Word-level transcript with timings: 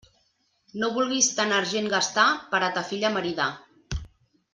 No 0.83 0.87
vulguis 0.95 1.27
tant 1.39 1.53
argent 1.57 1.89
gastar, 1.95 2.25
per 2.55 2.61
a 2.69 2.71
ta 2.79 2.85
filla 2.89 3.13
maridar. 3.19 3.49